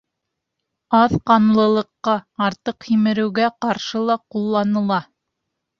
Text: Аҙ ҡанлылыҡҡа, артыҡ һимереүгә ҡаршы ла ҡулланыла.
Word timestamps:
Аҙ 0.99 1.13
ҡанлылыҡҡа, 1.31 2.15
артыҡ 2.49 2.89
һимереүгә 2.91 3.53
ҡаршы 3.67 4.05
ла 4.11 4.21
ҡулланыла. 4.35 5.03